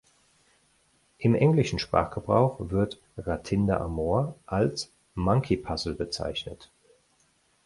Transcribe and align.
Im 1.19 1.35
englischen 1.35 1.77
Sprachgebrauch 1.77 2.55
wird 2.59 2.99
"Rathinda 3.17 3.77
amor" 3.77 4.33
als 4.47 4.91
"Monkey 5.13 5.57
Puzzle" 5.57 5.93
bezeichnet. 5.93 6.71